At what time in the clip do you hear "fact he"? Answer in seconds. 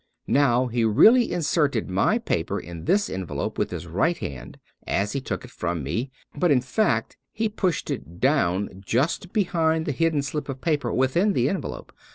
6.61-7.47